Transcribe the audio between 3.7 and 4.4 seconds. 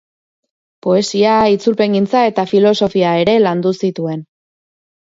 zituen.